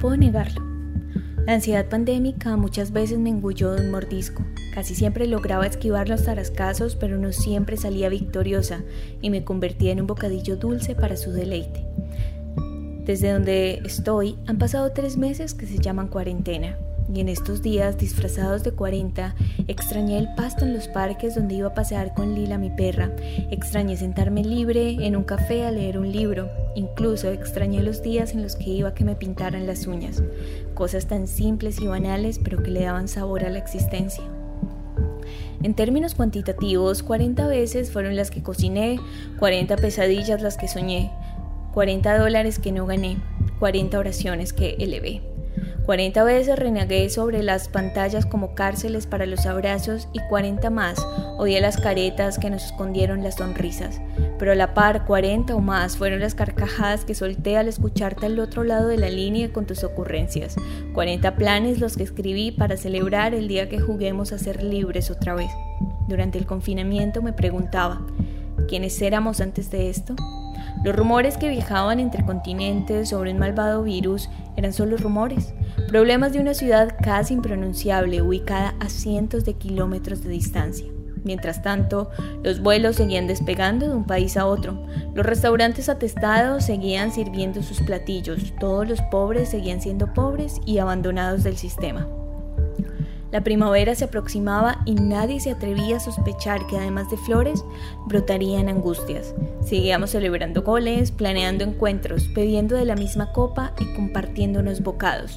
[0.00, 0.62] puedo negarlo.
[1.46, 4.44] La ansiedad pandémica muchas veces me engulló de un mordisco.
[4.74, 8.82] Casi siempre lograba esquivar los tarascazos, pero no siempre salía victoriosa
[9.20, 11.84] y me convertía en un bocadillo dulce para su deleite.
[13.04, 16.76] Desde donde estoy han pasado tres meses que se llaman cuarentena
[17.12, 19.34] y en estos días, disfrazados de 40,
[19.68, 23.10] extrañé el pasto en los parques donde iba a pasear con Lila, mi perra.
[23.50, 26.48] Extrañé sentarme libre en un café a leer un libro.
[26.74, 30.22] Incluso extrañé los días en los que iba a que me pintaran las uñas.
[30.74, 34.24] Cosas tan simples y banales, pero que le daban sabor a la existencia.
[35.62, 38.98] En términos cuantitativos, 40 veces fueron las que cociné,
[39.38, 41.10] 40 pesadillas las que soñé,
[41.74, 43.18] 40 dólares que no gané,
[43.58, 45.29] 40 oraciones que elevé.
[45.86, 51.04] 40 veces renegué sobre las pantallas como cárceles para los abrazos y 40 más
[51.38, 54.00] odié las caretas que nos escondieron las sonrisas.
[54.38, 58.38] Pero a la par, 40 o más fueron las carcajadas que solté al escucharte al
[58.38, 60.56] otro lado de la línea con tus ocurrencias.
[60.92, 65.34] 40 planes los que escribí para celebrar el día que juguemos a ser libres otra
[65.34, 65.50] vez.
[66.08, 68.06] Durante el confinamiento me preguntaba,
[68.68, 70.14] ¿quiénes éramos antes de esto?
[70.84, 75.52] Los rumores que viajaban entre continentes sobre un malvado virus eran solo rumores,
[75.90, 80.86] problemas de una ciudad casi impronunciable ubicada a cientos de kilómetros de distancia.
[81.24, 82.10] Mientras tanto,
[82.44, 87.80] los vuelos seguían despegando de un país a otro, los restaurantes atestados seguían sirviendo sus
[87.80, 92.06] platillos, todos los pobres seguían siendo pobres y abandonados del sistema.
[93.32, 97.64] La primavera se aproximaba y nadie se atrevía a sospechar que además de flores,
[98.06, 99.34] brotarían angustias.
[99.64, 105.36] Seguíamos celebrando goles, planeando encuentros, bebiendo de la misma copa y compartiéndonos bocados.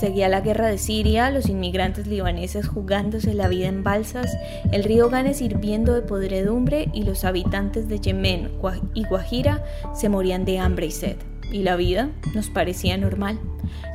[0.00, 4.34] Seguía la guerra de Siria, los inmigrantes libaneses jugándose la vida en balsas,
[4.72, 8.52] el río Ganes hirviendo de podredumbre y los habitantes de Yemen
[8.94, 9.62] y Guajira
[9.94, 11.16] se morían de hambre y sed.
[11.52, 13.38] Y la vida nos parecía normal.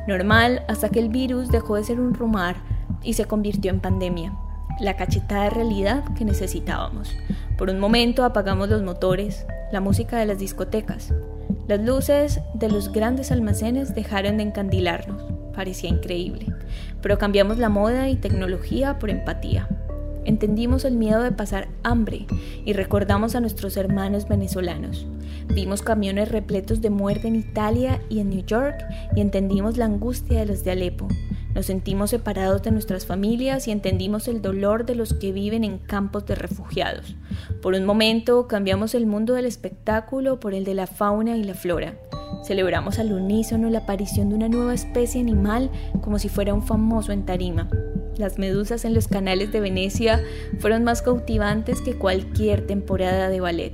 [0.06, 2.54] Normal hasta que el virus dejó de ser un rumor
[3.02, 4.34] y se convirtió en pandemia,
[4.80, 7.14] la cachetada de realidad que necesitábamos.
[7.58, 11.12] Por un momento apagamos los motores, la música de las discotecas,
[11.68, 15.22] las luces de los grandes almacenes dejaron de encandilarnos,
[15.54, 16.46] parecía increíble,
[17.00, 19.68] pero cambiamos la moda y tecnología por empatía.
[20.24, 22.26] Entendimos el miedo de pasar hambre
[22.64, 25.06] y recordamos a nuestros hermanos venezolanos.
[25.48, 28.76] Vimos camiones repletos de muerte en Italia y en New York
[29.16, 31.08] y entendimos la angustia de los de Alepo,
[31.54, 35.78] nos sentimos separados de nuestras familias y entendimos el dolor de los que viven en
[35.78, 37.16] campos de refugiados.
[37.60, 41.54] Por un momento cambiamos el mundo del espectáculo por el de la fauna y la
[41.54, 41.98] flora.
[42.44, 45.70] Celebramos al unísono la aparición de una nueva especie animal
[46.00, 47.68] como si fuera un famoso en tarima.
[48.16, 50.22] Las medusas en los canales de Venecia
[50.58, 53.72] fueron más cautivantes que cualquier temporada de ballet.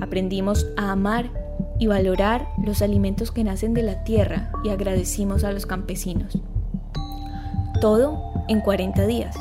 [0.00, 1.30] Aprendimos a amar
[1.78, 6.38] y valorar los alimentos que nacen de la tierra y agradecimos a los campesinos
[7.80, 9.36] todo en 40 días,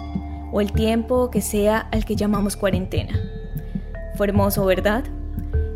[0.51, 3.19] o el tiempo que sea al que llamamos cuarentena.
[4.15, 5.03] Fue hermoso, ¿verdad?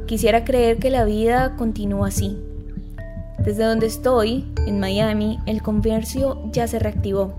[0.06, 2.38] Quisiera creer que la vida continúa así.
[3.40, 7.34] Desde donde estoy, en Miami, el comercio ya se reactivó.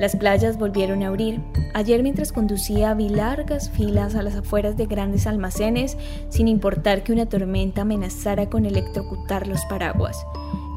[0.00, 1.40] Las playas volvieron a abrir.
[1.72, 5.96] Ayer mientras conducía vi largas filas a las afueras de grandes almacenes
[6.28, 10.26] sin importar que una tormenta amenazara con electrocutar los paraguas.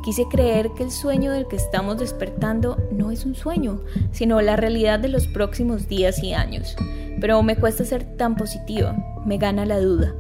[0.07, 3.81] Quise creer que el sueño del que estamos despertando no es un sueño,
[4.13, 6.77] sino la realidad de los próximos días y años.
[7.19, 8.95] Pero me cuesta ser tan positiva,
[9.25, 10.15] me gana la duda.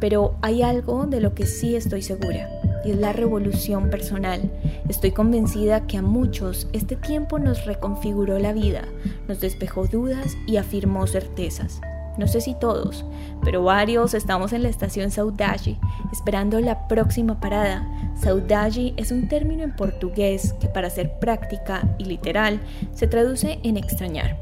[0.00, 2.48] Pero hay algo de lo que sí estoy segura,
[2.86, 4.50] y es la revolución personal.
[4.88, 8.84] Estoy convencida que a muchos este tiempo nos reconfiguró la vida,
[9.28, 11.82] nos despejó dudas y afirmó certezas.
[12.18, 13.04] No sé si todos,
[13.42, 15.78] pero varios estamos en la estación Saudade
[16.12, 17.88] esperando la próxima parada.
[18.14, 22.60] Saudade es un término en portugués que para ser práctica y literal
[22.92, 24.36] se traduce en extrañar.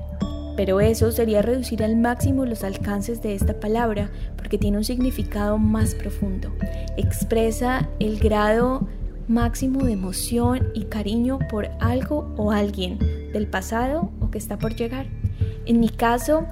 [0.57, 5.57] Pero eso sería reducir al máximo los alcances de esta palabra porque tiene un significado
[5.57, 6.53] más profundo.
[6.97, 8.87] Expresa el grado
[9.29, 12.99] máximo de emoción y cariño por algo o alguien
[13.33, 15.07] del pasado o que está por llegar.
[15.67, 16.47] En mi caso,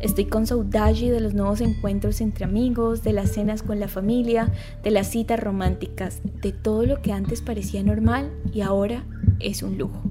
[0.00, 4.52] Estoy con saudade de los nuevos encuentros entre amigos, de las cenas con la familia,
[4.82, 9.04] de las citas románticas, de todo lo que antes parecía normal y ahora
[9.40, 10.02] es un lujo.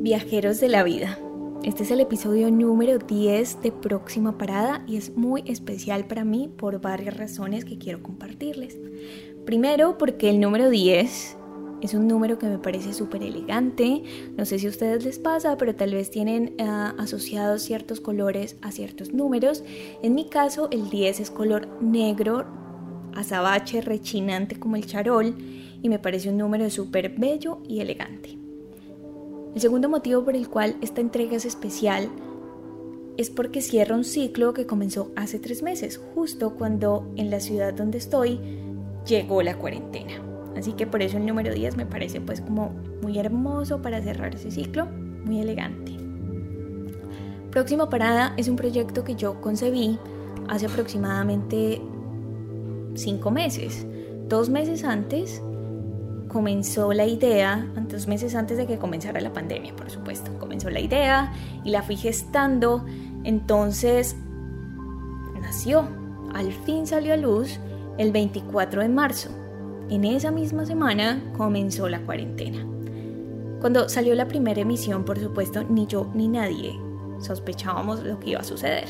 [0.00, 1.18] Viajeros de la vida.
[1.62, 6.48] Este es el episodio número 10 de Próxima Parada y es muy especial para mí
[6.56, 8.78] por varias razones que quiero compartirles.
[9.44, 11.36] Primero, porque el número 10
[11.82, 14.02] es un número que me parece súper elegante.
[14.36, 18.56] No sé si a ustedes les pasa, pero tal vez tienen ah, asociados ciertos colores
[18.62, 19.62] a ciertos números.
[20.02, 22.46] En mi caso, el 10 es color negro
[23.14, 25.34] azabache rechinante como el charol
[25.82, 28.38] y me parece un número súper bello y elegante.
[29.54, 32.10] El segundo motivo por el cual esta entrega es especial
[33.16, 37.72] es porque cierra un ciclo que comenzó hace tres meses, justo cuando en la ciudad
[37.72, 38.38] donde estoy
[39.06, 40.35] llegó la cuarentena.
[40.56, 44.34] Así que por eso el número 10 me parece pues como muy hermoso para cerrar
[44.34, 44.86] ese ciclo,
[45.24, 45.92] muy elegante.
[47.50, 49.98] Próxima Parada es un proyecto que yo concebí
[50.48, 51.80] hace aproximadamente
[52.94, 53.86] cinco meses.
[54.28, 55.42] Dos meses antes
[56.28, 60.80] comenzó la idea, dos meses antes de que comenzara la pandemia, por supuesto, comenzó la
[60.80, 61.32] idea
[61.64, 62.84] y la fui gestando.
[63.24, 64.16] Entonces
[65.40, 65.88] nació,
[66.34, 67.58] al fin salió a luz
[67.98, 69.30] el 24 de marzo.
[69.88, 72.66] En esa misma semana comenzó la cuarentena.
[73.60, 76.78] Cuando salió la primera emisión, por supuesto, ni yo ni nadie
[77.20, 78.84] sospechábamos lo que iba a suceder.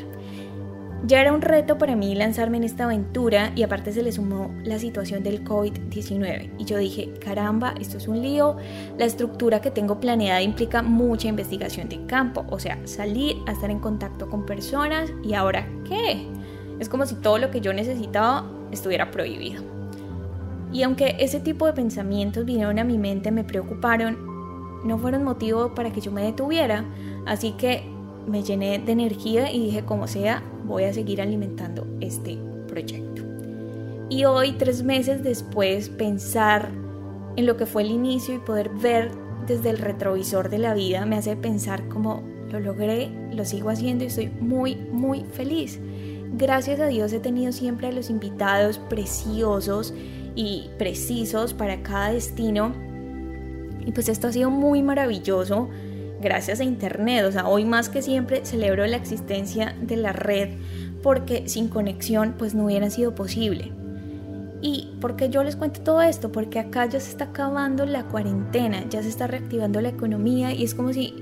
[1.04, 4.52] Ya era un reto para mí lanzarme en esta aventura y aparte se le sumó
[4.64, 8.56] la situación del COVID-19 y yo dije, caramba, esto es un lío,
[8.98, 13.70] la estructura que tengo planeada implica mucha investigación de campo, o sea, salir a estar
[13.70, 16.26] en contacto con personas y ahora qué?
[16.80, 19.75] Es como si todo lo que yo necesitaba estuviera prohibido.
[20.76, 24.18] Y aunque ese tipo de pensamientos vinieron a mi mente, me preocuparon,
[24.84, 26.84] no fueron motivo para que yo me detuviera,
[27.24, 27.82] así que
[28.26, 32.36] me llené de energía y dije, como sea, voy a seguir alimentando este
[32.68, 33.22] proyecto.
[34.10, 36.68] Y hoy, tres meses después, pensar
[37.36, 39.12] en lo que fue el inicio y poder ver
[39.46, 44.04] desde el retrovisor de la vida me hace pensar como lo logré, lo sigo haciendo
[44.04, 45.80] y estoy muy, muy feliz.
[46.36, 49.94] Gracias a Dios he tenido siempre a los invitados preciosos
[50.36, 52.72] y precisos para cada destino.
[53.84, 55.68] Y pues esto ha sido muy maravilloso
[56.20, 57.24] gracias a Internet.
[57.24, 60.50] O sea, hoy más que siempre celebro la existencia de la red
[61.02, 63.72] porque sin conexión pues no hubiera sido posible.
[64.62, 66.32] ¿Y por qué yo les cuento todo esto?
[66.32, 70.64] Porque acá ya se está acabando la cuarentena, ya se está reactivando la economía y
[70.64, 71.14] es como si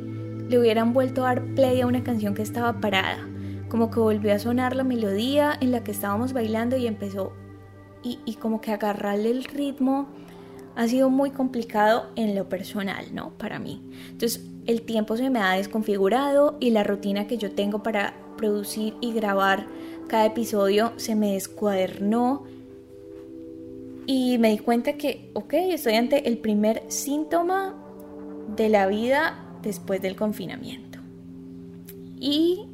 [0.48, 3.28] le hubieran vuelto a dar play a una canción que estaba parada.
[3.68, 7.32] Como que volvió a sonar la melodía en la que estábamos bailando y empezó
[8.04, 10.06] y, como que agarrarle el ritmo
[10.76, 13.30] ha sido muy complicado en lo personal, ¿no?
[13.38, 13.82] Para mí.
[14.10, 18.94] Entonces, el tiempo se me ha desconfigurado y la rutina que yo tengo para producir
[19.00, 19.66] y grabar
[20.08, 22.44] cada episodio se me descuadernó
[24.06, 27.74] y me di cuenta que, ok, estoy ante el primer síntoma
[28.54, 30.98] de la vida después del confinamiento.
[32.20, 32.66] Y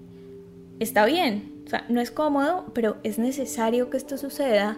[0.81, 4.77] está bien, o sea, no es cómodo, pero es necesario que esto suceda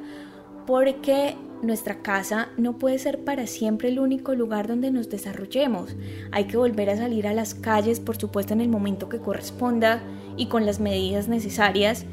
[0.67, 5.95] porque nuestra casa no puede ser para siempre el único lugar donde nos desarrollemos.
[6.33, 10.03] Hay que volver a salir a las calles, por supuesto, en el momento que corresponda
[10.37, 12.05] y con las medidas necesarias,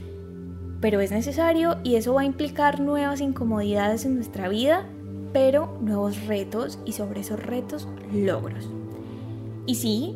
[0.81, 4.87] pero es necesario y eso va a implicar nuevas incomodidades en nuestra vida,
[5.33, 8.69] pero nuevos retos y sobre esos retos logros.
[9.65, 10.15] Y sí,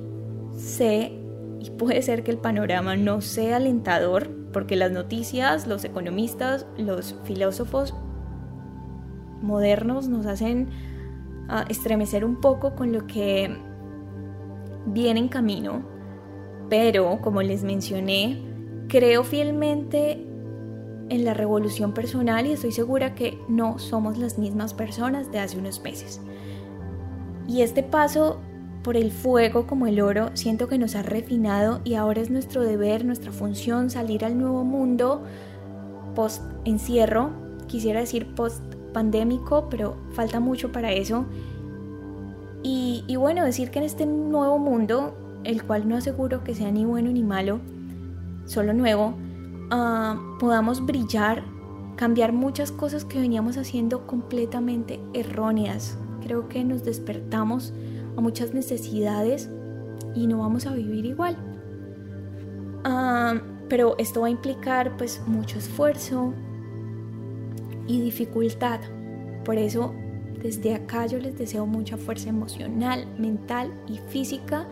[0.58, 1.20] sé
[1.60, 7.16] y puede ser que el panorama no sea alentador, porque las noticias, los economistas, los
[7.24, 7.94] filósofos
[9.44, 10.70] modernos nos hacen
[11.50, 13.56] ah, estremecer un poco con lo que
[14.88, 15.84] viene en camino,
[16.70, 18.42] pero como les mencioné,
[18.88, 20.26] creo fielmente
[21.10, 25.58] en la revolución personal y estoy segura que no somos las mismas personas de hace
[25.58, 26.22] unos meses.
[27.48, 28.40] Y este paso
[28.84, 32.64] por el fuego como el oro siento que nos ha refinado y ahora es nuestro
[32.64, 35.24] deber, nuestra función salir al nuevo mundo
[36.16, 37.32] post encierro,
[37.68, 38.62] quisiera decir post
[38.94, 41.26] pandémico, pero falta mucho para eso.
[42.66, 46.86] Y, bueno, decir que en este nuevo mundo, el cual no aseguro que sea ni
[46.86, 47.60] bueno ni malo,
[48.46, 49.16] solo nuevo,
[49.70, 51.44] ah, podamos brillar,
[51.98, 55.98] cambiar muchas cosas que veníamos haciendo completamente erróneas.
[56.22, 57.74] Creo que nos despertamos
[58.16, 59.50] a muchas necesidades
[60.16, 61.36] y no vamos a vivir igual.
[62.86, 66.34] Ah, pero esto va a implicar pues mucho esfuerzo,
[67.88, 68.80] y dificultad.
[69.44, 69.94] Por eso
[70.42, 74.68] desde acá yo les deseo mucha fuerza emocional, mental y física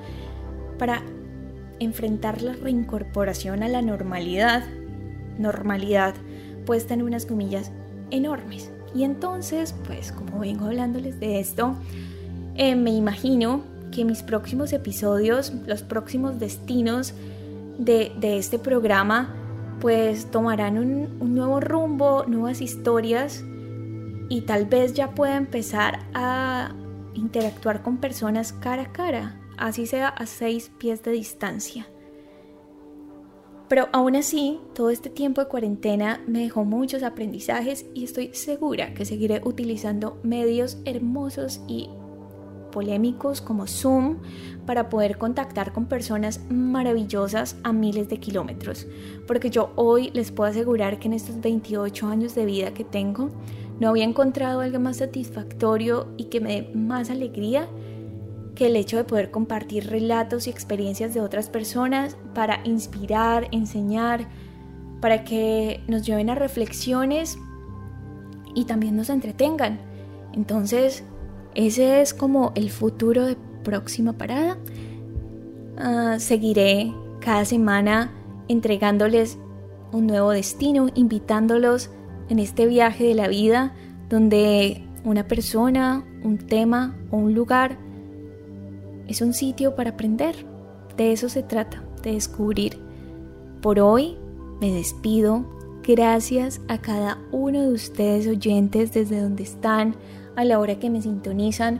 [0.77, 1.01] para
[1.79, 4.63] enfrentar la reincorporación a la normalidad.
[5.39, 6.13] Normalidad
[6.65, 7.71] puesta en unas comillas
[8.11, 8.69] enormes.
[8.93, 11.75] Y entonces, pues como vengo hablándoles de esto,
[12.55, 17.13] eh, me imagino que mis próximos episodios, los próximos destinos
[17.77, 19.33] de, de este programa,
[19.81, 23.43] pues tomarán un, nuevo rumbo, nuevas historias
[24.29, 26.75] y tal vez ya pueda empezar a
[27.15, 31.87] interactuar con personas cara a cara, así sea a seis pies de distancia.
[33.67, 38.93] Pero aún así, todo este tiempo de cuarentena me dejó muchos aprendizajes y estoy segura
[38.93, 41.89] que seguiré utilizando medios hermosos y
[42.71, 44.17] polémicos como Zoom
[44.65, 48.87] para poder contactar con personas maravillosas a miles de kilómetros.
[49.27, 53.29] Porque yo hoy les puedo asegurar que en estos 28 años de vida que tengo,
[53.79, 57.67] no había encontrado algo más satisfactorio y que me dé más alegría
[58.55, 64.27] que el hecho de poder compartir relatos y experiencias de otras personas para inspirar, enseñar,
[65.01, 67.39] para que nos lleven a reflexiones
[68.53, 69.79] y también nos entretengan.
[70.33, 71.03] Entonces,
[71.55, 74.57] ese es como el futuro de próxima parada.
[75.77, 78.11] Ah, seguiré cada semana
[78.47, 79.37] entregándoles
[79.91, 81.89] un nuevo destino, invitándolos
[82.29, 83.73] en este viaje de la vida
[84.09, 87.77] donde una persona, un tema o un lugar
[89.07, 90.35] es un sitio para aprender.
[90.97, 92.79] De eso se trata, de descubrir.
[93.61, 94.17] Por hoy
[94.59, 95.45] me despido.
[95.83, 99.95] Gracias a cada uno de ustedes oyentes desde donde están,
[100.35, 101.79] a la hora que me sintonizan,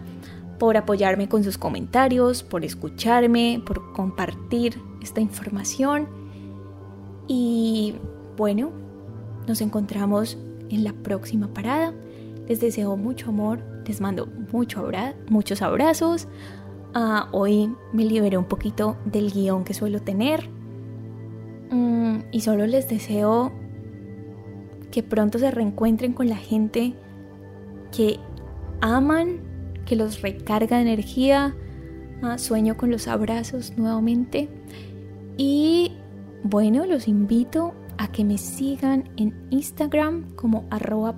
[0.57, 6.07] por apoyarme con sus comentarios, por escucharme, por compartir esta información.
[7.27, 7.93] Y
[8.37, 8.71] bueno,
[9.47, 10.35] nos encontramos
[10.69, 11.93] en la próxima parada.
[12.47, 14.89] Les deseo mucho amor, les mando mucho
[15.29, 16.27] muchos abrazos.
[16.95, 20.49] Ah, hoy me liberé un poquito del guion que suelo tener.
[21.69, 23.60] Mm, y solo les deseo
[24.91, 26.93] que pronto se reencuentren con la gente
[27.95, 28.19] que
[28.81, 29.39] aman,
[29.85, 31.55] que los recarga de energía.
[32.21, 34.49] Ah, sueño con los abrazos nuevamente.
[35.37, 35.93] Y
[36.43, 41.15] bueno, los invito a que me sigan en Instagram como arroba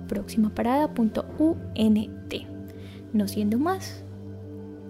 [3.12, 4.04] No siendo más,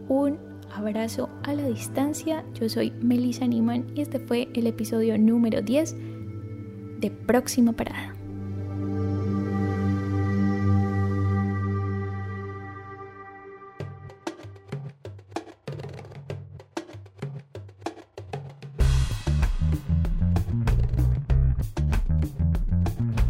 [0.08, 0.38] un
[0.74, 2.44] abrazo a la distancia.
[2.54, 5.96] Yo soy Melissa Niman y este fue el episodio número 10
[7.00, 8.23] de Próxima Parada.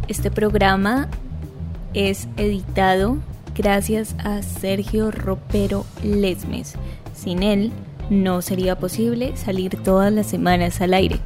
[0.07, 1.09] Este programa
[1.95, 3.17] es editado
[3.57, 6.75] gracias a Sergio Ropero Lesmes.
[7.15, 7.73] Sin él,
[8.11, 11.21] no sería posible salir todas las semanas al aire.